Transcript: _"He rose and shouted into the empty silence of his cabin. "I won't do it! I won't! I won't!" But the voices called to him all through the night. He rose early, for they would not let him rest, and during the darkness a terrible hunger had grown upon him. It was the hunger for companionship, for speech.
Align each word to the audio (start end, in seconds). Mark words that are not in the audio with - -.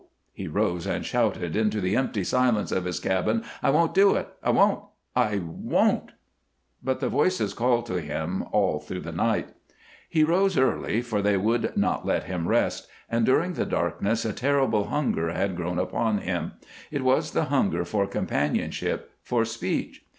_"He 0.33 0.47
rose 0.47 0.87
and 0.87 1.05
shouted 1.05 1.55
into 1.55 1.79
the 1.79 1.95
empty 1.95 2.23
silence 2.23 2.71
of 2.71 2.85
his 2.85 2.99
cabin. 2.99 3.43
"I 3.61 3.69
won't 3.69 3.93
do 3.93 4.15
it! 4.15 4.29
I 4.41 4.49
won't! 4.49 4.81
I 5.15 5.43
won't!" 5.45 6.13
But 6.83 7.01
the 7.01 7.07
voices 7.07 7.53
called 7.53 7.85
to 7.85 8.01
him 8.01 8.43
all 8.51 8.79
through 8.79 9.01
the 9.01 9.11
night. 9.11 9.49
He 10.09 10.23
rose 10.23 10.57
early, 10.57 11.03
for 11.03 11.21
they 11.21 11.37
would 11.37 11.77
not 11.77 12.03
let 12.03 12.23
him 12.23 12.47
rest, 12.47 12.87
and 13.11 13.27
during 13.27 13.53
the 13.53 13.63
darkness 13.63 14.25
a 14.25 14.33
terrible 14.33 14.85
hunger 14.85 15.31
had 15.33 15.55
grown 15.55 15.77
upon 15.77 16.17
him. 16.17 16.53
It 16.89 17.03
was 17.03 17.29
the 17.33 17.43
hunger 17.53 17.85
for 17.85 18.07
companionship, 18.07 19.11
for 19.21 19.45
speech. 19.45 20.03